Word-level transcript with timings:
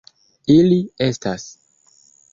Ili 0.53 0.79
estas. 1.09 1.47